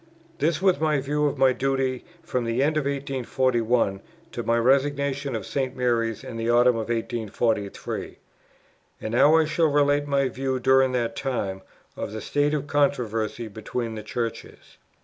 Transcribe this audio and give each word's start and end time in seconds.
This 0.39 0.63
was 0.63 0.79
my 0.79 0.99
view 0.99 1.27
of 1.27 1.37
my 1.37 1.53
duty 1.53 2.03
from 2.23 2.43
the 2.45 2.63
end 2.63 2.75
of 2.75 2.85
1841, 2.85 4.01
to 4.31 4.41
my 4.41 4.57
resignation 4.57 5.35
of 5.35 5.45
St. 5.45 5.75
Mary's 5.75 6.23
in 6.23 6.37
the 6.37 6.49
autumn 6.49 6.73
of 6.73 6.89
1843. 6.89 8.17
And 8.99 9.11
now 9.11 9.35
I 9.37 9.45
shall 9.45 9.69
relate 9.71 10.07
my 10.07 10.27
view, 10.27 10.59
during 10.59 10.93
that 10.93 11.15
time, 11.15 11.61
of 11.95 12.13
the 12.13 12.19
state 12.21 12.55
of 12.55 12.63
the 12.63 12.67
controversy 12.73 13.47
between 13.47 13.93
the 13.93 14.01
Churches. 14.01 14.79